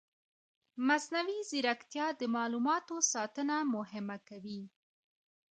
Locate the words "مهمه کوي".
3.75-4.61